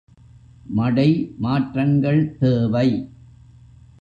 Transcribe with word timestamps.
மடை 0.69 1.07
மாற்றங்கள் 1.37 2.21
தேவை. 2.39 2.87